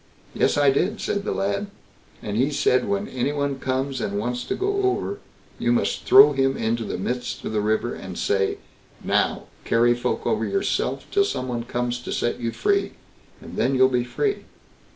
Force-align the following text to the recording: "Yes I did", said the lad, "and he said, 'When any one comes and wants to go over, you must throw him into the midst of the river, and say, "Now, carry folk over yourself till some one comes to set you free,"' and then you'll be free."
"Yes 0.33 0.57
I 0.57 0.71
did", 0.71 0.99
said 0.99 1.25
the 1.25 1.31
lad, 1.31 1.67
"and 2.23 2.35
he 2.35 2.49
said, 2.49 2.87
'When 2.87 3.07
any 3.07 3.31
one 3.31 3.59
comes 3.59 4.01
and 4.01 4.17
wants 4.17 4.43
to 4.45 4.55
go 4.55 4.81
over, 4.81 5.19
you 5.59 5.71
must 5.71 6.05
throw 6.05 6.31
him 6.33 6.57
into 6.57 6.83
the 6.83 6.97
midst 6.97 7.45
of 7.45 7.53
the 7.53 7.61
river, 7.61 7.93
and 7.93 8.17
say, 8.17 8.57
"Now, 9.03 9.43
carry 9.63 9.93
folk 9.93 10.25
over 10.25 10.43
yourself 10.43 11.05
till 11.11 11.23
some 11.23 11.47
one 11.47 11.65
comes 11.65 11.99
to 11.99 12.11
set 12.11 12.39
you 12.39 12.51
free,"' 12.51 12.93
and 13.39 13.57
then 13.57 13.75
you'll 13.75 13.89
be 13.89 14.03
free." 14.03 14.45